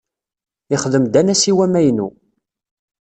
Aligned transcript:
Yezdem-d 0.71 1.15
anasiw 1.19 1.57
amaynu. 1.65 2.07